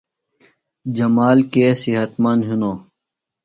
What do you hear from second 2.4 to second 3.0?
ہِنوۡ؟